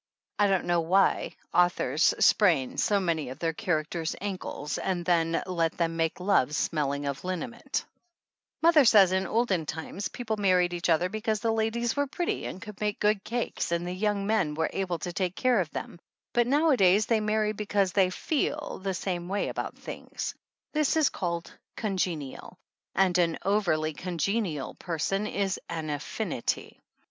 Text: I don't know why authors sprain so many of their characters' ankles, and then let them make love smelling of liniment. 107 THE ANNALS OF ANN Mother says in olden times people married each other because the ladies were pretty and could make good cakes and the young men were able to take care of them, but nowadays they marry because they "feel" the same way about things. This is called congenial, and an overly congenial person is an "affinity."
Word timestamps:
I 0.39 0.47
don't 0.47 0.65
know 0.65 0.81
why 0.81 1.35
authors 1.53 2.15
sprain 2.17 2.77
so 2.77 2.99
many 2.99 3.29
of 3.29 3.37
their 3.37 3.53
characters' 3.53 4.15
ankles, 4.19 4.79
and 4.79 5.05
then 5.05 5.43
let 5.45 5.77
them 5.77 5.95
make 5.95 6.19
love 6.19 6.55
smelling 6.55 7.05
of 7.05 7.23
liniment. 7.23 7.85
107 8.61 8.61
THE 8.65 8.65
ANNALS 8.65 8.65
OF 8.65 8.65
ANN 8.65 8.67
Mother 8.67 8.85
says 8.85 9.11
in 9.11 9.27
olden 9.61 9.65
times 9.67 10.07
people 10.07 10.37
married 10.37 10.73
each 10.73 10.89
other 10.89 11.07
because 11.07 11.41
the 11.41 11.51
ladies 11.53 11.95
were 11.95 12.07
pretty 12.07 12.47
and 12.47 12.59
could 12.59 12.81
make 12.81 12.99
good 12.99 13.23
cakes 13.23 13.71
and 13.71 13.85
the 13.85 13.93
young 13.93 14.25
men 14.25 14.55
were 14.55 14.71
able 14.73 14.97
to 14.97 15.13
take 15.13 15.35
care 15.35 15.59
of 15.59 15.69
them, 15.69 15.99
but 16.33 16.47
nowadays 16.47 17.05
they 17.05 17.19
marry 17.19 17.51
because 17.53 17.91
they 17.91 18.09
"feel" 18.09 18.79
the 18.79 18.95
same 18.95 19.29
way 19.29 19.49
about 19.49 19.77
things. 19.77 20.33
This 20.73 20.97
is 20.97 21.09
called 21.09 21.55
congenial, 21.77 22.57
and 22.95 23.15
an 23.19 23.37
overly 23.45 23.93
congenial 23.93 24.73
person 24.79 25.27
is 25.27 25.59
an 25.69 25.91
"affinity." 25.91 26.81